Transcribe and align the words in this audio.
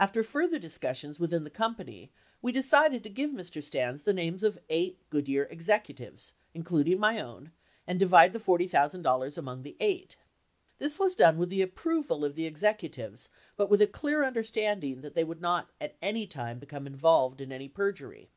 After 0.00 0.24
further 0.24 0.58
discussions 0.58 1.20
within 1.20 1.44
the 1.44 1.48
company, 1.48 2.10
we 2.42 2.50
decided 2.50 3.04
to 3.04 3.08
give 3.08 3.30
Mr. 3.30 3.62
Stans 3.62 4.02
the 4.02 4.12
names 4.12 4.42
of 4.42 4.58
eight 4.68 4.98
Goodyear 5.10 5.44
executives, 5.44 6.32
including 6.54 6.98
my 6.98 7.20
own, 7.20 7.52
and 7.86 7.96
divide 7.96 8.32
the 8.32 8.40
$40,000 8.40 9.38
among 9.38 9.62
the 9.62 9.76
eight. 9.78 10.16
This 10.80 10.98
was 10.98 11.14
done 11.14 11.38
with 11.38 11.50
the 11.50 11.62
approval 11.62 12.24
of 12.24 12.34
the 12.34 12.46
executives 12.48 13.28
but 13.56 13.70
with 13.70 13.80
a 13.80 13.86
clear 13.86 14.24
understanding 14.24 15.02
that 15.02 15.14
they 15.14 15.22
would 15.22 15.40
not 15.40 15.70
at 15.80 15.94
any 16.02 16.26
time 16.26 16.58
become 16.58 16.84
involved 16.88 17.40
in 17.40 17.52
any 17.52 17.68
perjury. 17.68 18.28